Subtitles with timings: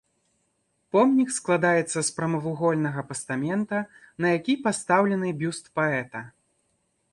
[0.95, 3.77] Помнік складаецца з прамавугольнага пастамента,
[4.25, 6.27] на які пастаўлены бюст паэта.